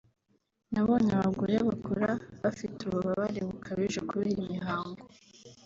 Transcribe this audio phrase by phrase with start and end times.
[0.73, 2.09] nabonye abagore bakora
[2.43, 5.03] bafite ububabare bukabije kubera imihango